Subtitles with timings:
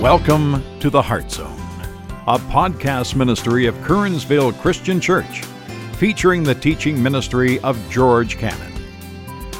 [0.00, 1.60] Welcome to the Heart Zone,
[2.26, 5.44] a podcast ministry of Kernsville Christian Church,
[5.96, 8.72] featuring the teaching ministry of George Cannon.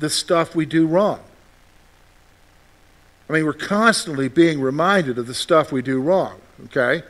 [0.00, 1.20] the stuff we do wrong.
[3.30, 7.04] I mean, we're constantly being reminded of the stuff we do wrong, okay?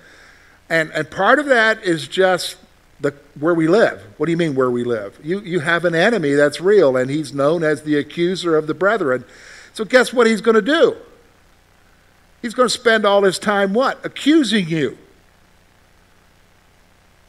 [0.69, 2.59] And, and part of that is just
[3.03, 4.03] the, where we live.
[4.17, 5.19] What do you mean where we live?
[5.23, 8.75] You, you have an enemy that's real, and he's known as the accuser of the
[8.75, 9.25] brethren.
[9.75, 10.97] So guess what he's going to do?
[12.41, 14.05] He's going to spend all his time what?
[14.05, 14.99] Accusing you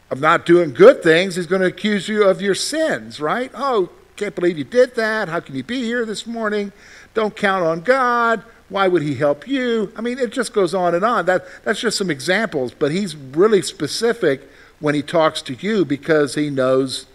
[0.09, 1.35] of not doing good things.
[1.35, 3.51] He's going to accuse you of your sins, right?
[3.53, 5.27] Oh, can't believe you did that.
[5.27, 6.71] How can you be here this morning?
[7.15, 8.43] Don't count on God.
[8.69, 9.91] Why would he help you?
[9.95, 11.25] I mean, it just goes on and on.
[11.25, 14.49] That, that's just some examples, but he's really specific
[14.83, 17.05] when he talks to you because he knows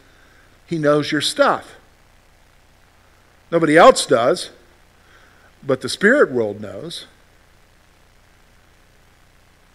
[0.66, 1.74] he knows your stuff.
[3.52, 4.48] Nobody else does,
[5.62, 7.04] but the spirit world knows.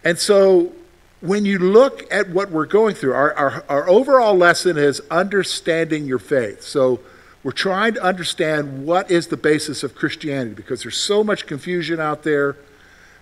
[0.03, 0.73] And so
[1.21, 6.07] when you look at what we're going through, our, our, our overall lesson is understanding
[6.07, 6.63] your faith.
[6.63, 6.99] So
[7.43, 11.99] we're trying to understand what is the basis of Christianity because there's so much confusion
[11.99, 12.57] out there.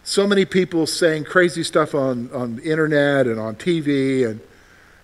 [0.05, 4.39] So many people saying crazy stuff on, on the internet and on TV and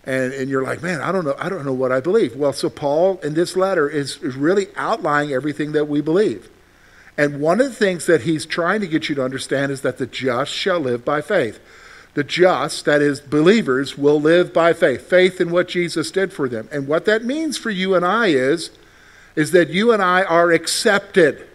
[0.07, 2.33] and, and you're like, man, I don't know, I don't know what I believe.
[2.33, 6.49] Well, so Paul in this letter is, is really outlining everything that we believe.
[7.17, 9.97] And one of the things that he's trying to get you to understand is that
[9.97, 11.59] the just shall live by faith.
[12.13, 15.09] The just, that is, believers, will live by faith.
[15.09, 16.69] Faith in what Jesus did for them.
[16.71, 18.69] And what that means for you and I is,
[19.35, 21.45] is that you and I are accepted.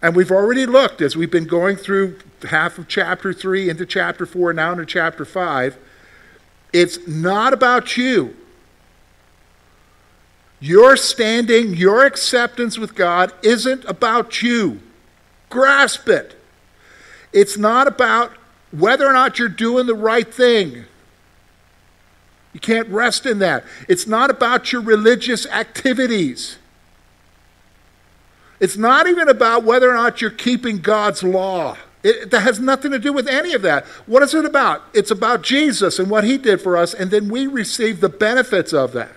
[0.00, 4.24] And we've already looked as we've been going through half of chapter 3 into chapter
[4.24, 5.76] 4, now into chapter 5
[6.72, 8.36] it's not about you.
[10.60, 14.80] Your standing, your acceptance with God isn't about you.
[15.48, 16.36] Grasp it.
[17.32, 18.32] It's not about
[18.70, 20.84] whether or not you're doing the right thing.
[22.52, 23.64] You can't rest in that.
[23.88, 26.58] It's not about your religious activities.
[28.58, 31.78] It's not even about whether or not you're keeping God's law.
[32.02, 33.84] It, that has nothing to do with any of that.
[34.06, 34.82] What is it about?
[34.94, 38.72] It's about Jesus and what he did for us, and then we receive the benefits
[38.72, 39.12] of that.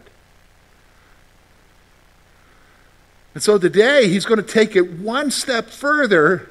[3.33, 6.49] And so today, he's going to take it one step further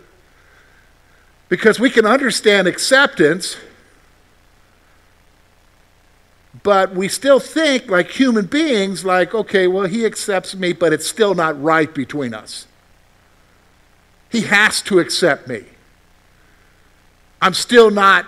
[1.48, 3.56] because we can understand acceptance,
[6.62, 11.06] but we still think like human beings, like, okay, well, he accepts me, but it's
[11.06, 12.66] still not right between us.
[14.30, 15.64] He has to accept me.
[17.42, 18.24] I'm still not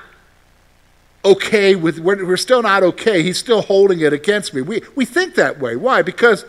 [1.24, 3.22] okay with, we're, we're still not okay.
[3.22, 4.60] He's still holding it against me.
[4.60, 5.76] We, we think that way.
[5.76, 6.02] Why?
[6.02, 6.44] Because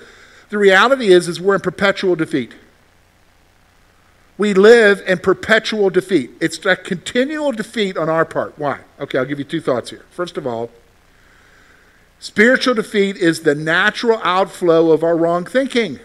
[0.50, 2.54] the reality is, is we're in perpetual defeat.
[4.38, 6.32] We live in perpetual defeat.
[6.42, 8.58] It's a continual defeat on our part.
[8.58, 8.80] Why?
[9.00, 10.04] Okay, I'll give you two thoughts here.
[10.10, 10.72] First of all,
[12.20, 16.00] spiritual defeat is the natural outflow of our wrong thinking.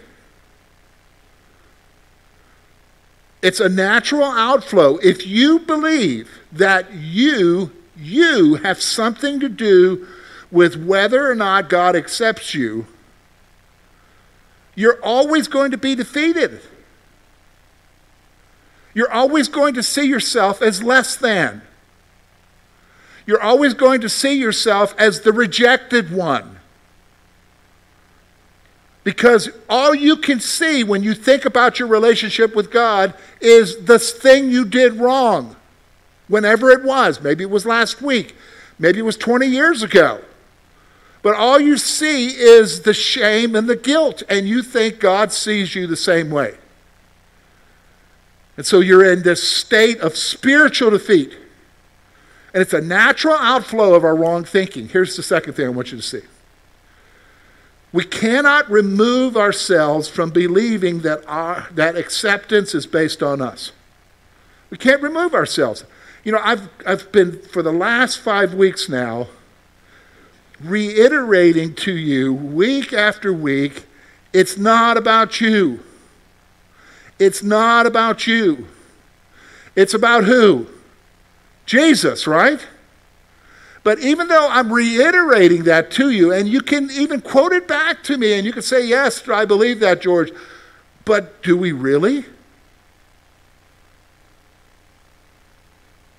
[3.41, 4.97] It's a natural outflow.
[4.97, 10.07] If you believe that you, you have something to do
[10.51, 12.85] with whether or not God accepts you,
[14.75, 16.61] you're always going to be defeated.
[18.93, 21.61] You're always going to see yourself as less than.
[23.25, 26.60] you're always going to see yourself as the rejected one.
[29.03, 33.97] Because all you can see when you think about your relationship with God is the
[33.97, 35.55] thing you did wrong,
[36.27, 37.21] whenever it was.
[37.21, 38.35] Maybe it was last week,
[38.77, 40.21] maybe it was 20 years ago.
[41.23, 45.75] But all you see is the shame and the guilt, and you think God sees
[45.75, 46.57] you the same way.
[48.57, 51.37] And so you're in this state of spiritual defeat.
[52.53, 54.89] And it's a natural outflow of our wrong thinking.
[54.89, 56.21] Here's the second thing I want you to see.
[57.93, 63.73] We cannot remove ourselves from believing that, our, that acceptance is based on us.
[64.69, 65.83] We can't remove ourselves.
[66.23, 69.27] You know, I've, I've been, for the last five weeks now,
[70.63, 73.87] reiterating to you week after week
[74.33, 75.81] it's not about you.
[77.19, 78.67] It's not about you.
[79.75, 80.67] It's about who?
[81.65, 82.65] Jesus, right?
[83.83, 88.03] But even though I'm reiterating that to you, and you can even quote it back
[88.03, 90.31] to me, and you can say, Yes, I believe that, George,
[91.03, 92.25] but do we really?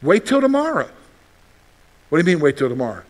[0.03, 0.91] Wait till tomorrow.
[2.09, 3.05] What do you mean, wait till tomorrow?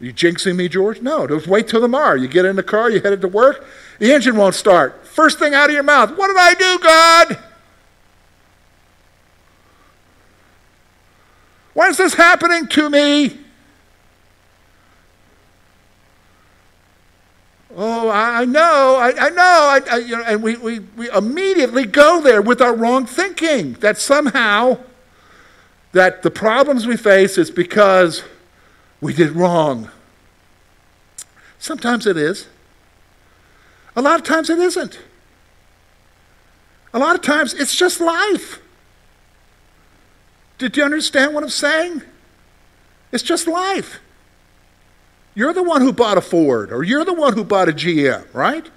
[0.00, 1.00] Are you jinxing me, George?
[1.00, 2.14] No, just wait till tomorrow.
[2.14, 3.64] You get in the car, you headed to work,
[3.98, 5.06] the engine won't start.
[5.06, 7.47] First thing out of your mouth, what did I do, God?
[11.78, 13.38] Why is this happening to me?
[17.76, 19.36] Oh, I know, I, I know.
[19.44, 23.74] I, I, you know, and we, we, we immediately go there with our wrong thinking
[23.74, 24.78] that somehow
[25.92, 28.24] that the problems we face is because
[29.00, 29.88] we did wrong.
[31.60, 32.48] Sometimes it is.
[33.94, 34.98] A lot of times it isn't.
[36.92, 38.60] A lot of times it's just life.
[40.58, 42.02] Did you understand what I'm saying?
[43.12, 44.00] It's just life.
[45.34, 48.26] You're the one who bought a Ford, or you're the one who bought a GM,
[48.34, 48.68] right?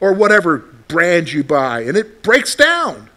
[0.00, 3.10] Or whatever brand you buy, and it breaks down.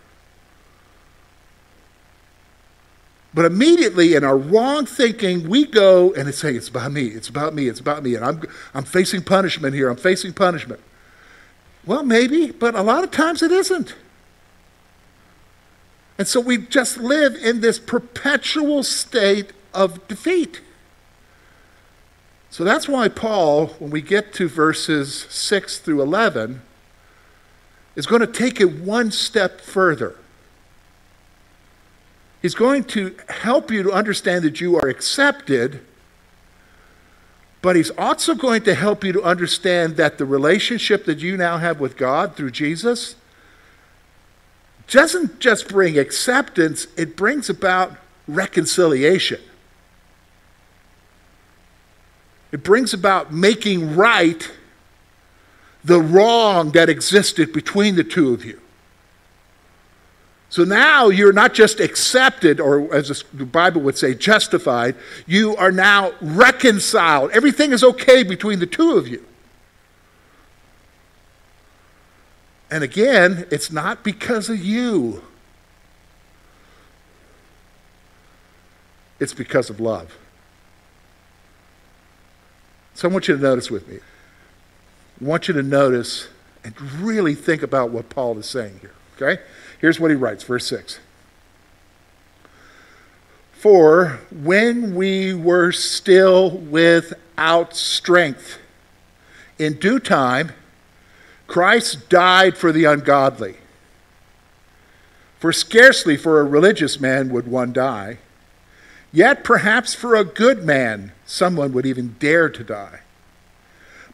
[3.36, 7.54] But immediately in our wrong thinking, we go and saying, it's about me, it's about
[7.54, 8.42] me, it's about me, and I'm,
[8.74, 10.82] I'm facing punishment here, I'm facing punishment.
[11.86, 13.94] Well, maybe, but a lot of times it isn't.
[16.18, 20.62] And so we just live in this perpetual state of defeat.
[22.50, 26.62] So that's why Paul, when we get to verses 6 through 11,
[27.96, 30.16] is going to take it one step further.
[32.42, 35.82] He's going to help you to understand that you are accepted,
[37.62, 41.58] but he's also going to help you to understand that the relationship that you now
[41.58, 43.16] have with God through Jesus
[44.88, 47.96] doesn't just bring acceptance, it brings about
[48.28, 49.42] reconciliation.
[52.52, 54.50] It brings about making right
[55.84, 58.60] the wrong that existed between the two of you.
[60.50, 64.96] So now you're not just accepted, or as the Bible would say, justified,
[65.26, 67.32] you are now reconciled.
[67.32, 69.26] Everything is okay between the two of you.
[72.70, 75.24] And again, it's not because of you,
[79.20, 80.18] it's because of love.
[82.94, 84.00] So I want you to notice with me.
[85.22, 86.28] I want you to notice
[86.64, 88.94] and really think about what Paul is saying here.
[89.16, 89.42] Okay?
[89.80, 91.00] Here's what he writes, verse 6.
[93.54, 98.58] For when we were still without strength,
[99.58, 100.52] in due time,
[101.48, 103.56] Christ died for the ungodly.
[105.40, 108.18] For scarcely for a religious man would one die,
[109.12, 113.00] yet perhaps for a good man someone would even dare to die.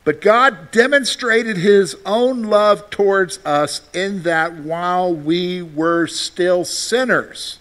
[0.04, 7.60] But God demonstrated his own love towards us in that while we were still sinners,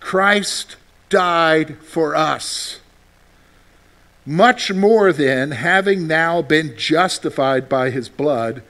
[0.00, 0.76] Christ
[1.10, 2.80] died for us.
[4.26, 8.60] Much more then, having now been justified by his blood,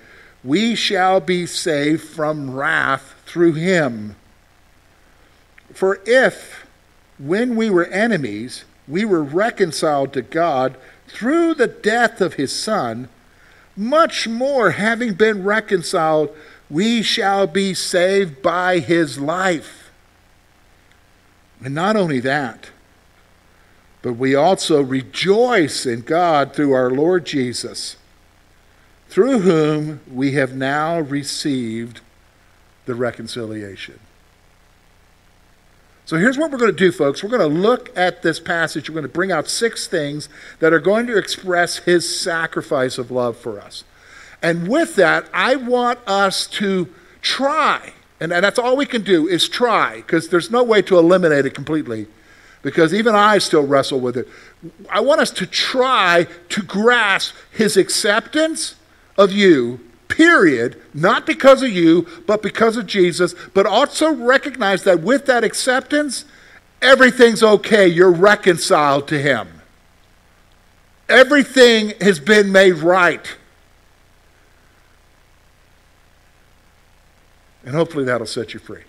[0.45, 4.15] we shall be saved from wrath through him.
[5.73, 6.67] For if,
[7.19, 10.77] when we were enemies, we were reconciled to God
[11.09, 13.09] through the death of his Son,
[13.75, 16.35] much more, having been reconciled,
[16.69, 19.91] we shall be saved by his life.
[21.63, 22.71] And not only that,
[24.07, 27.97] but we also rejoice in God through our Lord Jesus,
[29.09, 32.03] through whom we have now received
[32.85, 33.99] the reconciliation.
[36.05, 37.25] So here's what we're going to do, folks.
[37.25, 38.89] We're going to look at this passage.
[38.89, 40.29] We're going to bring out six things
[40.61, 43.83] that are going to express his sacrifice of love for us.
[44.41, 49.49] And with that, I want us to try, and that's all we can do is
[49.49, 52.07] try, because there's no way to eliminate it completely,
[52.67, 54.27] because even I still wrestle with it.
[54.91, 58.75] I want us to try to grasp his acceptance
[59.17, 65.01] of you period, not because of you, but because of Jesus, but also recognize that
[65.01, 66.25] with that acceptance,
[66.83, 67.87] everything's okay.
[67.87, 69.63] You're reconciled to Him.
[71.09, 73.37] Everything has been made right.
[77.65, 78.83] And hopefully that'll set you free.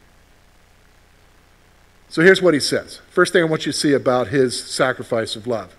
[2.09, 3.01] So here's what he says.
[3.09, 5.75] First thing I want you to see about his sacrifice of love.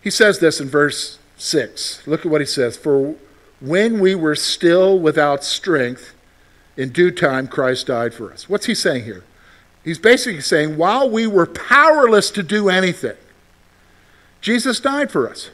[0.00, 2.06] He says this in verse 6.
[2.06, 2.76] Look at what he says.
[2.76, 3.16] For
[3.60, 6.14] when we were still without strength,
[6.76, 8.48] in due time Christ died for us.
[8.48, 9.24] What's he saying here?
[9.82, 13.16] He's basically saying, while we were powerless to do anything,
[14.40, 15.50] Jesus died for us.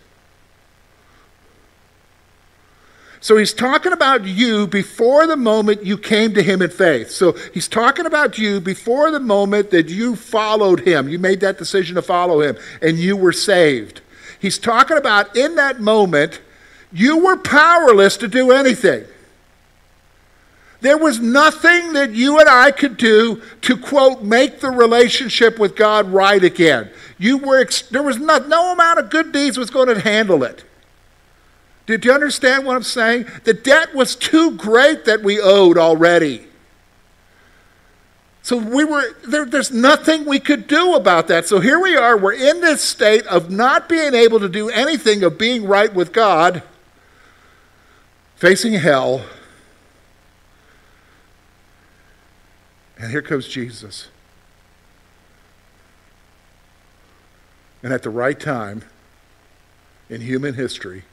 [3.22, 7.12] So he's talking about you before the moment you came to him in faith.
[7.12, 11.08] So he's talking about you before the moment that you followed him.
[11.08, 14.00] You made that decision to follow him and you were saved.
[14.40, 16.40] He's talking about in that moment,
[16.92, 19.04] you were powerless to do anything.
[20.80, 25.76] There was nothing that you and I could do to, quote, make the relationship with
[25.76, 26.90] God right again.
[27.18, 30.64] You were, there was no, no amount of good deeds was going to handle it.
[31.86, 33.26] Did you understand what I'm saying?
[33.44, 36.46] The debt was too great that we owed already.
[38.42, 41.46] So we were there, there's nothing we could do about that.
[41.46, 45.22] So here we are, we're in this state of not being able to do anything
[45.22, 46.62] of being right with God,
[48.34, 49.24] facing hell.
[52.98, 54.08] And here comes Jesus.
[57.82, 58.82] And at the right time
[60.08, 61.04] in human history,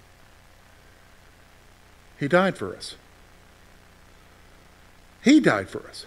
[2.19, 2.95] he died for us.
[5.23, 6.05] He died for us.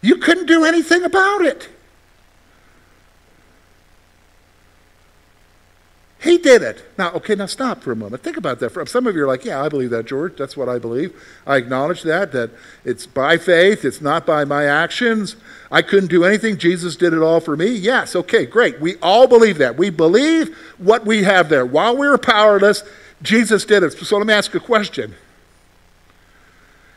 [0.00, 1.68] You couldn't do anything about it.
[6.26, 6.84] He did it.
[6.98, 8.22] Now, okay, now stop for a moment.
[8.22, 8.88] Think about that.
[8.88, 10.36] Some of you are like, yeah, I believe that, George.
[10.36, 11.14] That's what I believe.
[11.46, 12.50] I acknowledge that, that
[12.84, 15.36] it's by faith, it's not by my actions.
[15.70, 16.58] I couldn't do anything.
[16.58, 17.66] Jesus did it all for me.
[17.66, 18.80] Yes, okay, great.
[18.80, 19.76] We all believe that.
[19.76, 21.64] We believe what we have there.
[21.64, 22.82] While we were powerless,
[23.22, 23.92] Jesus did it.
[23.92, 25.14] So let me ask a question.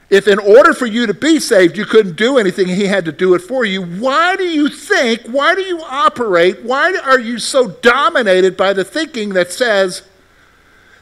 [0.10, 3.12] If in order for you to be saved, you couldn't do anything, he had to
[3.12, 7.38] do it for you, why do you think, why do you operate, why are you
[7.38, 10.02] so dominated by the thinking that says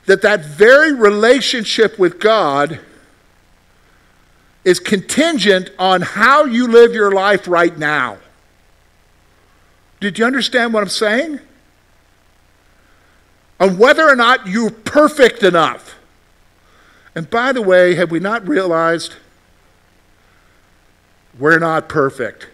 [0.08, 2.82] that that very relationship with God
[4.66, 8.18] is contingent on how you live your life right now?
[10.02, 11.40] Did you understand what I'm saying?
[13.60, 15.97] On whether or not you're perfect enough.
[17.18, 19.16] And by the way, have we not realized
[21.40, 22.48] we're not perfect?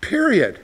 [0.00, 0.60] Period.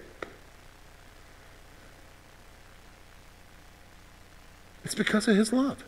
[4.85, 5.83] It's because of his love.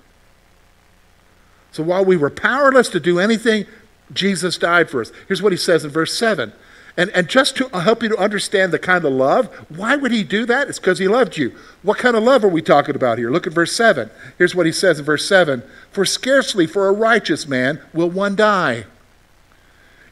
[1.71, 3.67] So while we were powerless to do anything,
[4.13, 5.13] Jesus died for us.
[5.29, 6.53] Here's what he says in verse 7
[6.97, 10.25] and, and just to help you to understand the kind of love, why would he
[10.25, 10.69] do that?
[10.69, 11.55] It's because he loved you.
[11.83, 13.31] What kind of love are we talking about here?
[13.31, 14.11] Look at verse 7.
[14.37, 18.35] Here's what he says in verse 7 For scarcely for a righteous man will one
[18.35, 18.87] die.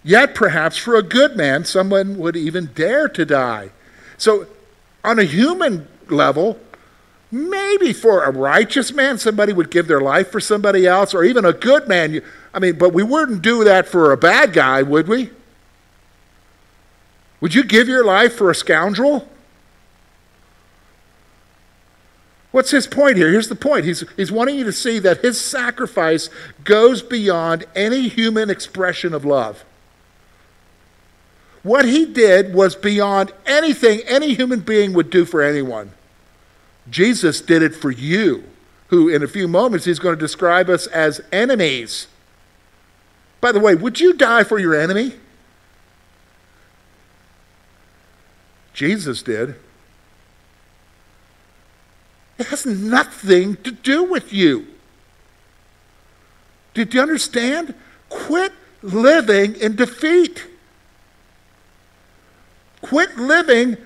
[0.04, 3.70] Yet perhaps for a good man, someone would even dare to die.
[4.16, 4.46] So,
[5.02, 6.60] on a human level,
[7.32, 11.44] maybe for a righteous man, somebody would give their life for somebody else, or even
[11.44, 12.22] a good man.
[12.54, 15.30] I mean, but we wouldn't do that for a bad guy, would we?
[17.40, 19.28] Would you give your life for a scoundrel?
[22.50, 23.30] What's his point here?
[23.30, 23.84] Here's the point.
[23.84, 26.30] He's, he's wanting you to see that his sacrifice
[26.64, 29.62] goes beyond any human expression of love.
[31.62, 35.90] What he did was beyond anything any human being would do for anyone.
[36.88, 38.44] Jesus did it for you,
[38.88, 42.06] who in a few moments he's going to describe us as enemies.
[43.40, 45.14] By the way, would you die for your enemy?
[48.76, 49.54] Jesus did.
[52.38, 54.66] It has nothing to do with you.
[56.74, 57.74] Did you understand?
[58.10, 58.52] Quit
[58.82, 60.46] living in defeat.
[62.82, 63.78] Quit living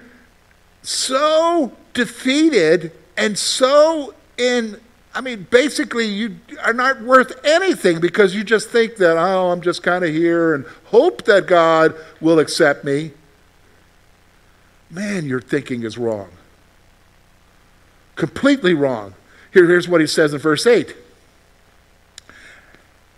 [0.83, 4.81] so defeated and so in
[5.13, 9.61] I mean, basically, you are not worth anything because you just think that, oh, I'm
[9.61, 13.11] just kind of here and hope that God will accept me.
[14.91, 16.31] Man, your thinking is wrong.
[18.17, 19.15] Completely wrong.
[19.53, 20.95] Here, here's what he says in verse 8.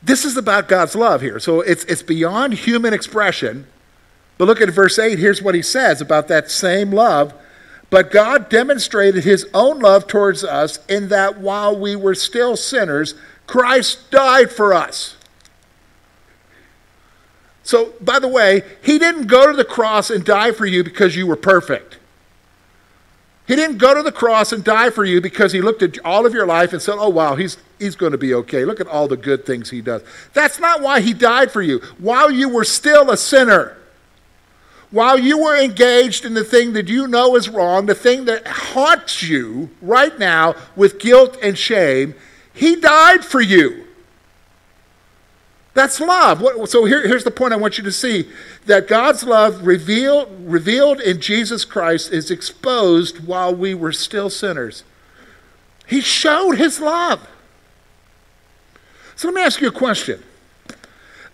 [0.02, 1.38] This is about God's love here.
[1.38, 3.66] So it's, it's beyond human expression.
[4.36, 5.18] But look at verse 8.
[5.18, 7.32] Here's what he says about that same love.
[7.88, 13.14] But God demonstrated his own love towards us in that while we were still sinners,
[13.46, 15.16] Christ died for us.
[17.62, 21.16] So, by the way, he didn't go to the cross and die for you because
[21.16, 21.98] you were perfect.
[23.46, 26.26] He didn't go to the cross and die for you because he looked at all
[26.26, 28.64] of your life and said, Oh, wow, he's, he's going to be okay.
[28.64, 30.02] Look at all the good things he does.
[30.32, 31.78] That's not why he died for you.
[31.98, 33.76] While you were still a sinner,
[34.90, 38.46] while you were engaged in the thing that you know is wrong, the thing that
[38.46, 42.14] haunts you right now with guilt and shame,
[42.52, 43.81] He died for you.
[45.74, 46.68] That's love.
[46.68, 48.28] So here, here's the point I want you to see
[48.66, 54.84] that God's love revealed, revealed in Jesus Christ is exposed while we were still sinners.
[55.86, 57.26] He showed His love.
[59.16, 60.22] So let me ask you a question.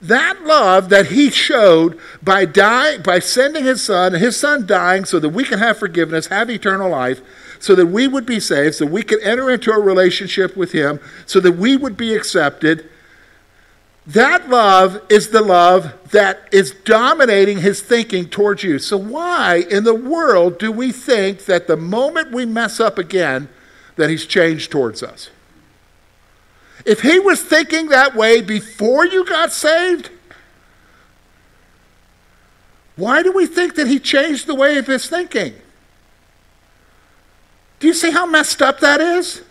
[0.00, 5.18] That love that he showed by dying, by sending his son, his son dying so
[5.18, 7.21] that we can have forgiveness, have eternal life,
[7.59, 11.00] so that we would be saved, so we could enter into a relationship with him,
[11.26, 12.88] so that we would be accepted.
[14.08, 18.78] That love is the love that is dominating his thinking towards you.
[18.78, 23.50] So, why in the world do we think that the moment we mess up again,
[23.96, 25.28] that he's changed towards us?
[26.86, 30.08] If he was thinking that way before you got saved,
[32.96, 35.52] why do we think that he changed the way of his thinking?
[37.78, 39.42] Do you see how messed up that is?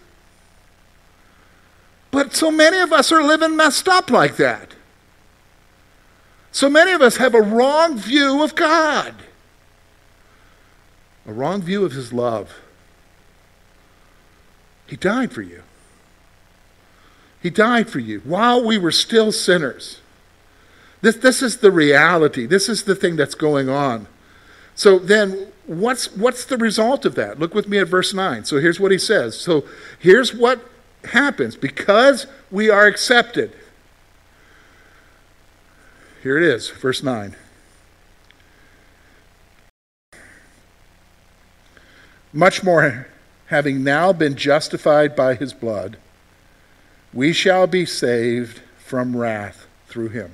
[2.18, 4.74] But so many of us are living messed up like that.
[6.52, 9.14] So many of us have a wrong view of God,
[11.28, 12.56] a wrong view of his love.
[14.88, 15.62] He died for you.
[17.40, 20.02] He died for you while we were still sinners.
[21.02, 22.48] This, this is the reality.
[22.48, 24.08] This is the thing that's going on.
[24.74, 27.38] So then, what's, what's the result of that?
[27.38, 28.44] Look with me at verse 9.
[28.46, 29.40] So here's what he says.
[29.40, 29.66] So
[30.00, 30.68] here's what
[31.06, 33.54] happens because we are accepted.
[36.24, 37.36] Here it is, verse 9.
[42.34, 43.08] Much more,
[43.48, 45.98] having now been justified by his blood
[47.14, 50.32] we shall be saved from wrath through him.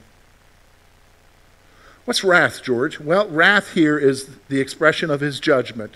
[2.06, 3.00] What's wrath, George?
[3.00, 5.96] Well, wrath here is the expression of his judgment.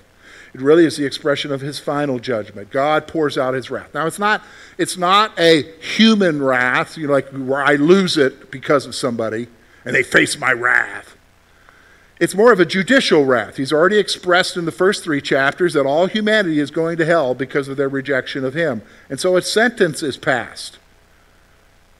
[0.53, 2.71] It really is the expression of his final judgment.
[2.71, 3.93] God pours out his wrath.
[3.93, 4.41] Now, it's not,
[4.77, 9.47] it's not a human wrath, you know, like where I lose it because of somebody
[9.85, 11.15] and they face my wrath.
[12.19, 13.57] It's more of a judicial wrath.
[13.57, 17.35] He's already expressed in the first three chapters that all humanity is going to hell
[17.35, 18.81] because of their rejection of him.
[19.09, 20.79] And so a sentence is passed.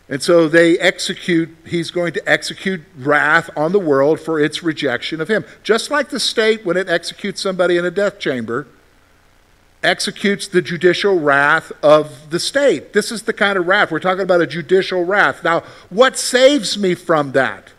[0.10, 5.20] And so they execute, he's going to execute wrath on the world for its rejection
[5.20, 5.44] of him.
[5.64, 8.68] Just like the state, when it executes somebody in a death chamber,
[9.84, 12.94] executes the judicial wrath of the state.
[12.94, 13.92] This is the kind of wrath.
[13.92, 15.44] We're talking about a judicial wrath.
[15.44, 17.72] Now, what saves me from that?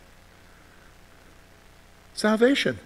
[2.15, 2.79] Salvation.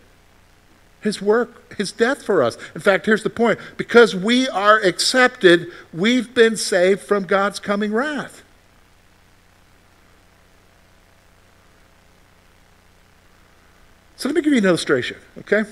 [1.01, 2.57] His work, His death for us.
[2.77, 7.93] In fact, here's the point because we are accepted, we've been saved from God's coming
[7.93, 8.43] wrath.
[14.23, 15.65] So let me give you an illustration, okay?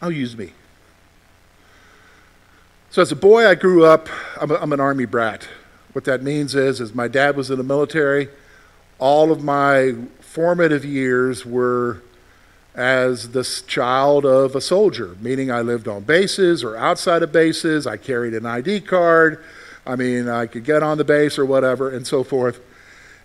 [0.00, 0.52] I'll use me.
[2.90, 4.08] So as a boy, I grew up,
[4.40, 5.48] I'm, a, I'm an army brat.
[5.94, 8.28] What that means is, is my dad was in the military.
[9.00, 12.04] All of my formative years were
[12.72, 17.84] as the child of a soldier, meaning I lived on bases or outside of bases.
[17.84, 19.44] I carried an ID card.
[19.88, 22.60] I mean, I could get on the base or whatever, and so forth.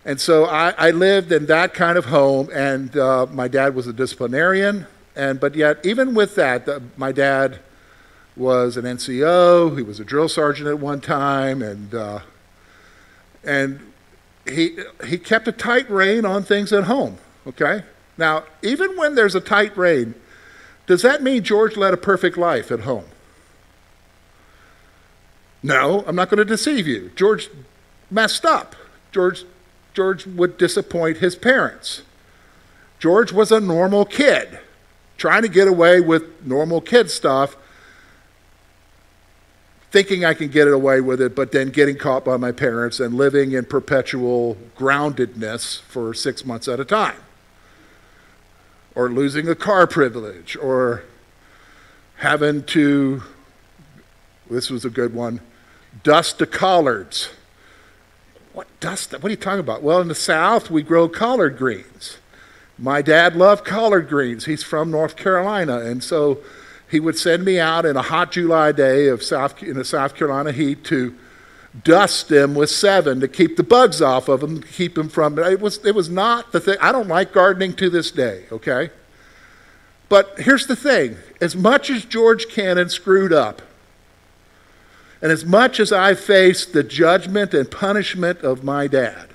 [0.05, 3.85] And so I, I lived in that kind of home, and uh, my dad was
[3.85, 4.87] a disciplinarian.
[5.15, 7.59] And but yet, even with that, the, my dad
[8.35, 9.77] was an NCO.
[9.77, 12.19] He was a drill sergeant at one time, and uh,
[13.43, 13.91] and
[14.45, 17.83] he, he kept a tight rein on things at home, okay?
[18.17, 20.15] Now, even when there's a tight rein,
[20.85, 23.05] does that mean George led a perfect life at home?
[25.63, 27.09] No, I'm not going to deceive you.
[27.15, 27.49] George
[28.11, 28.75] messed up.
[29.13, 29.45] George,
[29.93, 32.01] George would disappoint his parents.
[32.99, 34.59] George was a normal kid.
[35.17, 37.55] trying to get away with normal kid stuff,
[39.91, 42.99] thinking I can get it away with it, but then getting caught by my parents
[42.99, 47.15] and living in perpetual groundedness for six months at a time.
[48.95, 51.03] Or losing a car privilege, or
[52.17, 53.23] having to,
[54.49, 55.39] this was a good one,
[56.01, 57.29] dust the collards.
[58.53, 59.11] What dust?
[59.13, 59.83] What are you talking about?
[59.83, 62.17] Well, in the South, we grow collard greens.
[62.77, 64.45] My dad loved collard greens.
[64.45, 66.39] He's from North Carolina, and so
[66.89, 70.15] he would send me out in a hot July day of South, in the South
[70.15, 71.15] Carolina heat to
[71.83, 75.39] dust them with Sevin to keep the bugs off of them, keep them from.
[75.39, 76.77] It was, it was not the thing.
[76.79, 78.91] I don't like gardening to this day, okay?
[80.09, 83.61] But here's the thing as much as George Cannon screwed up,
[85.23, 89.29] and as much as I faced the judgment and punishment of my dad,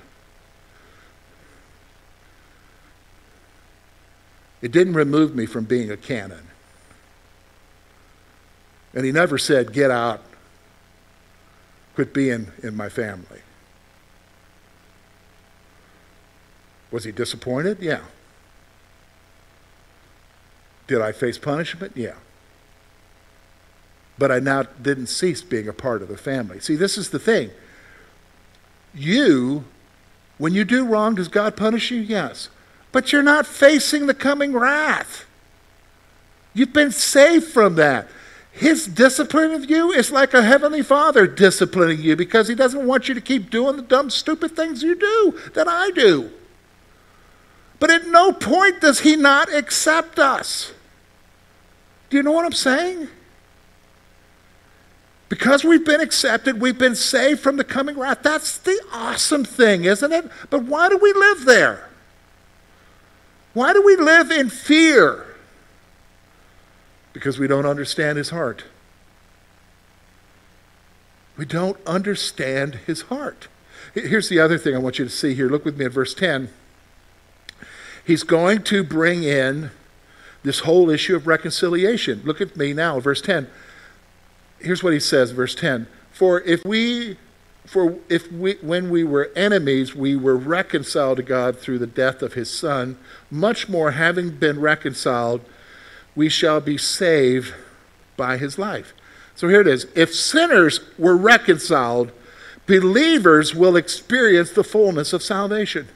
[4.61, 6.45] it didn't remove me from being a Cannon.
[8.93, 10.21] And he never said, Get out,
[11.95, 13.41] quit being in my family.
[16.91, 17.79] Was he disappointed?
[17.81, 18.01] Yeah.
[20.85, 21.93] Did I face punishment?
[21.95, 22.15] Yeah.
[24.19, 26.59] But I now didn't cease being a part of the family.
[26.59, 27.51] See, this is the thing.
[28.93, 29.63] You,
[30.37, 32.01] when you do wrong, does God punish you?
[32.01, 32.49] Yes.
[32.91, 35.25] But you're not facing the coming wrath.
[36.53, 38.09] You've been saved from that.
[38.51, 43.07] His discipline of you is like a heavenly father disciplining you because he doesn't want
[43.07, 46.31] you to keep doing the dumb, stupid things you do that I do.
[47.79, 50.73] But at no point does he not accept us.
[52.09, 53.07] Do you know what I'm saying?
[55.29, 58.23] Because we've been accepted, we've been saved from the coming wrath.
[58.23, 60.29] That's the awesome thing, isn't it?
[60.49, 61.89] But why do we live there?
[63.53, 65.29] Why do we live in fear?
[67.19, 68.63] because we don't understand his heart.
[71.35, 73.47] We don't understand his heart.
[73.93, 75.49] Here's the other thing I want you to see here.
[75.49, 76.49] Look with me at verse 10.
[78.05, 79.71] He's going to bring in
[80.43, 82.21] this whole issue of reconciliation.
[82.23, 83.49] Look at me now, verse 10.
[84.59, 85.87] Here's what he says, verse 10.
[86.11, 87.17] For if we
[87.65, 92.21] for if we when we were enemies we were reconciled to God through the death
[92.21, 92.97] of his son,
[93.29, 95.41] much more having been reconciled
[96.15, 97.53] we shall be saved
[98.17, 98.93] by his life.
[99.35, 99.87] So here it is.
[99.95, 102.11] If sinners were reconciled,
[102.65, 105.87] believers will experience the fullness of salvation.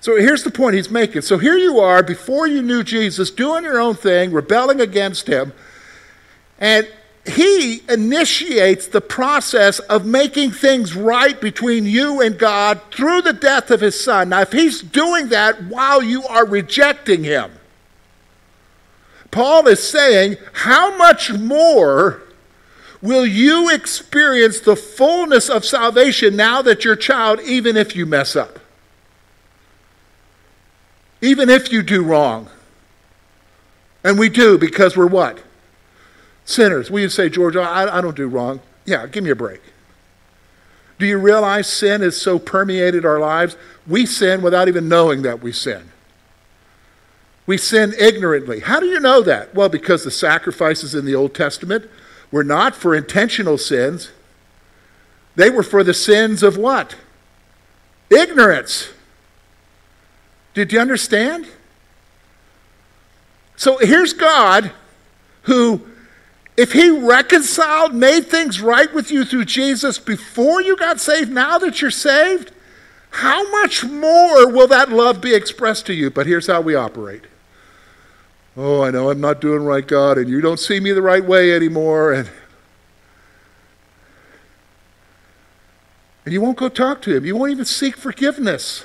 [0.00, 1.22] So here's the point he's making.
[1.22, 5.52] So here you are, before you knew Jesus, doing your own thing, rebelling against him,
[6.62, 6.86] and
[7.26, 13.72] he initiates the process of making things right between you and God through the death
[13.72, 14.28] of his son.
[14.28, 17.50] Now, if he's doing that while you are rejecting him,
[19.32, 22.22] Paul is saying, how much more
[23.00, 28.36] will you experience the fullness of salvation now that you're child, even if you mess
[28.36, 28.60] up?
[31.20, 32.48] Even if you do wrong.
[34.04, 35.42] And we do because we're what?
[36.44, 36.90] Sinners.
[36.90, 38.60] We say, George, I, I don't do wrong.
[38.84, 39.60] Yeah, give me a break.
[40.98, 43.56] Do you realize sin has so permeated our lives?
[43.86, 45.90] We sin without even knowing that we sin.
[47.46, 48.60] We sin ignorantly.
[48.60, 49.54] How do you know that?
[49.54, 51.88] Well, because the sacrifices in the Old Testament
[52.30, 54.10] were not for intentional sins,
[55.34, 56.96] they were for the sins of what?
[58.10, 58.90] Ignorance.
[60.54, 61.46] Did you understand?
[63.56, 64.70] So here's God
[65.42, 65.82] who,
[66.56, 71.58] if He reconciled, made things right with you through Jesus before you got saved, now
[71.58, 72.52] that you're saved,
[73.10, 76.10] how much more will that love be expressed to you?
[76.10, 77.24] But here's how we operate
[78.56, 81.24] Oh, I know I'm not doing right, God, and you don't see me the right
[81.24, 82.12] way anymore.
[82.12, 82.30] And,
[86.24, 87.24] and you won't go talk to him.
[87.24, 88.84] You won't even seek forgiveness.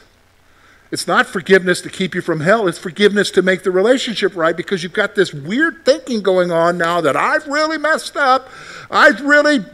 [0.92, 4.56] It's not forgiveness to keep you from hell, it's forgiveness to make the relationship right
[4.56, 8.48] because you've got this weird thinking going on now that I've really messed up.
[8.90, 9.66] I've really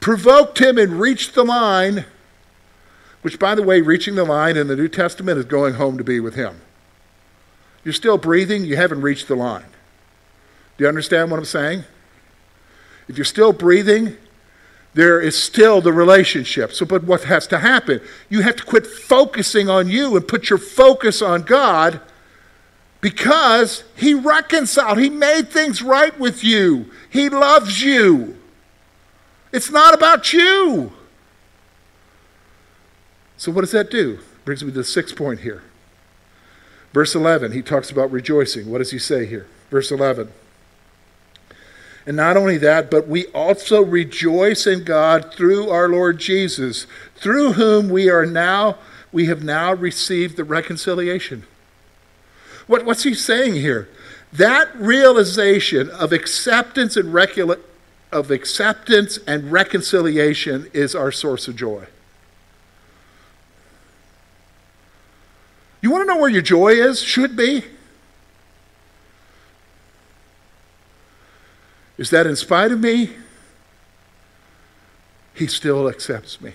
[0.00, 2.04] provoked him and reached the line,
[3.22, 6.04] which, by the way, reaching the line in the New Testament is going home to
[6.04, 6.60] be with him.
[7.82, 9.64] You're still breathing, you haven't reached the line.
[10.76, 11.84] Do you understand what I'm saying?
[13.08, 14.16] If you're still breathing,
[14.98, 16.72] there is still the relationship.
[16.72, 18.00] So, but what has to happen?
[18.28, 22.00] You have to quit focusing on you and put your focus on God
[23.00, 28.36] because He reconciled, He made things right with you, He loves you.
[29.52, 30.92] It's not about you.
[33.36, 34.18] So, what does that do?
[34.44, 35.62] Brings me to the sixth point here.
[36.92, 38.70] Verse 11, he talks about rejoicing.
[38.70, 39.46] What does he say here?
[39.70, 40.32] Verse 11.
[42.08, 47.52] And not only that, but we also rejoice in God through our Lord Jesus, through
[47.52, 48.78] whom we are now
[49.12, 51.44] we have now received the reconciliation.
[52.66, 53.90] What, what's he saying here?
[54.32, 57.60] That realization of acceptance and recula-
[58.10, 61.88] of acceptance and reconciliation is our source of joy.
[65.82, 67.02] You want to know where your joy is?
[67.02, 67.64] Should be.
[71.98, 73.10] Is that in spite of me,
[75.34, 76.52] he still accepts me.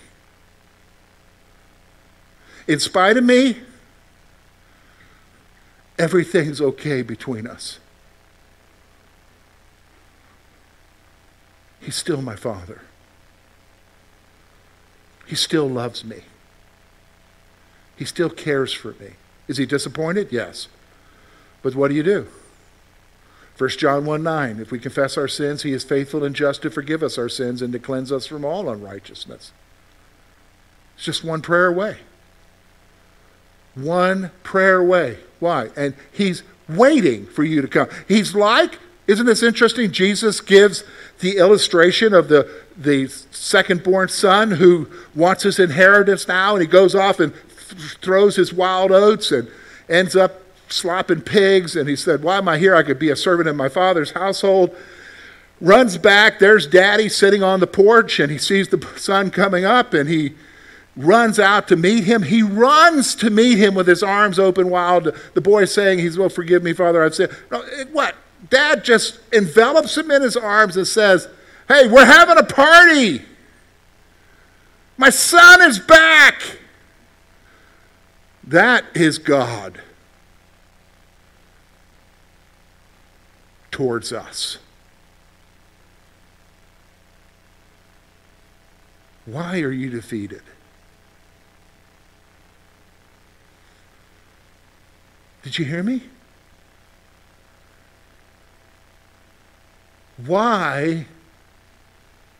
[2.67, 3.57] In spite of me,
[5.99, 7.79] everything's okay between us.
[11.81, 12.81] He's still my father.
[15.25, 16.21] He still loves me.
[17.97, 19.11] He still cares for me.
[19.49, 20.29] Is he disappointed?
[20.31, 20.69] Yes.
[21.61, 22.27] But what do you do?
[23.57, 26.71] 1 John 1 9, if we confess our sins, he is faithful and just to
[26.71, 29.51] forgive us our sins and to cleanse us from all unrighteousness.
[30.95, 31.97] It's just one prayer away.
[33.75, 35.19] One prayer away.
[35.39, 35.69] Why?
[35.75, 37.89] And he's waiting for you to come.
[38.07, 39.91] He's like, isn't this interesting?
[39.91, 40.83] Jesus gives
[41.19, 46.67] the illustration of the, the second born son who wants his inheritance now, and he
[46.67, 49.49] goes off and th- throws his wild oats and
[49.89, 50.42] ends up
[50.73, 51.75] slopping pigs.
[51.75, 52.75] And he said, Why am I here?
[52.75, 54.75] I could be a servant in my father's household.
[55.61, 59.93] Runs back, there's daddy sitting on the porch, and he sees the son coming up,
[59.93, 60.33] and he
[60.97, 62.23] runs out to meet him.
[62.23, 65.07] He runs to meet him with his arms open wide.
[65.33, 67.35] The boy saying, He's, well, forgive me, Father, I've sinned.
[67.51, 68.15] No, what?
[68.49, 71.29] Dad just envelops him in his arms and says,
[71.67, 73.21] Hey, we're having a party.
[74.97, 76.41] My son is back.
[78.43, 79.81] That is God
[83.73, 84.59] towards us.
[89.25, 90.43] Why are you defeated?
[95.41, 96.03] Did you hear me?
[100.17, 101.07] Why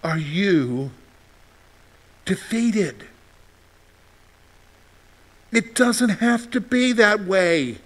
[0.04, 0.92] are you
[2.26, 3.08] defeated?
[5.52, 7.78] It doesn't have to be that way.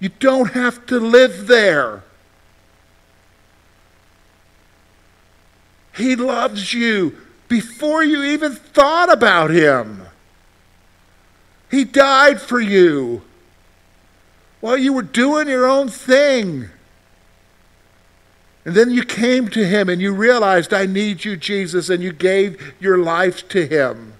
[0.00, 2.04] You don't have to live there.
[5.96, 7.16] He loves you
[7.48, 10.02] before you even thought about him.
[11.70, 13.22] He died for you
[14.60, 16.68] while you were doing your own thing.
[18.64, 22.12] And then you came to him and you realized, I need you, Jesus, and you
[22.12, 24.14] gave your life to him.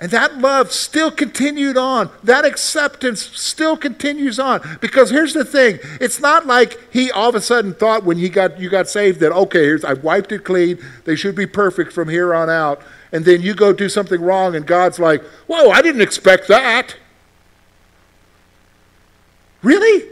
[0.00, 2.10] And that love still continued on.
[2.24, 4.78] That acceptance still continues on.
[4.80, 8.30] Because here's the thing it's not like he all of a sudden thought when he
[8.30, 10.78] got, you got saved that, okay, here's, I've wiped it clean.
[11.04, 12.80] They should be perfect from here on out.
[13.12, 16.96] And then you go do something wrong, and God's like, whoa, I didn't expect that.
[19.62, 20.08] Really?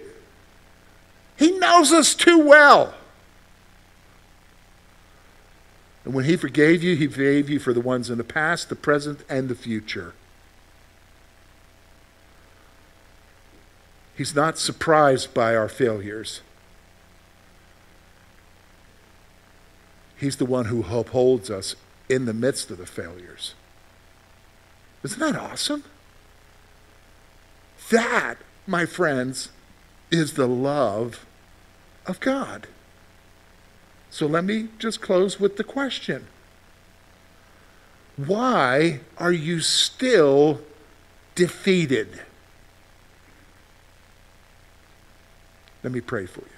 [1.37, 2.95] He knows us too well.
[6.05, 8.77] And when He forgave you, He forgave you for the ones in the past, the
[8.77, 10.15] present, and the future.
[14.17, 16.41] He's not surprised by our failures.
[20.17, 21.77] He's the one who upholds us
[22.09, 23.55] in the midst of the failures.
[25.05, 25.85] Isn't that awesome?
[27.91, 29.51] That, my friends,
[30.11, 31.25] is the love
[32.07, 32.67] of God.
[34.11, 36.27] So let me just close with the question
[38.17, 40.61] Why are you still
[41.35, 42.21] defeated?
[45.83, 46.58] Let me pray for you.